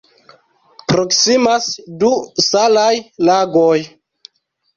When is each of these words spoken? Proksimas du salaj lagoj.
Proksimas 0.93 1.67
du 2.05 2.09
salaj 2.47 2.89
lagoj. 3.31 3.77